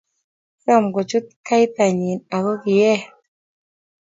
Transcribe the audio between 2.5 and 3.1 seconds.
kieet?